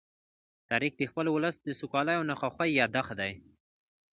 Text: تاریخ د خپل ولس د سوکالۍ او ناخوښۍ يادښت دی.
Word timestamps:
تاریخ 0.69 0.93
د 0.97 1.01
خپل 1.11 1.25
ولس 1.31 1.55
د 1.61 1.69
سوکالۍ 1.79 2.15
او 2.17 2.23
ناخوښۍ 2.29 2.69
يادښت 2.79 3.11
دی. 3.19 3.33